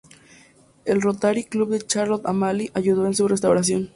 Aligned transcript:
El 0.83 0.99
Rotary 0.99 1.43
Club 1.43 1.69
de 1.69 1.81
Charlotte 1.85 2.25
Amalie 2.25 2.71
ayudó 2.73 3.05
en 3.05 3.13
su 3.13 3.27
restauración. 3.27 3.89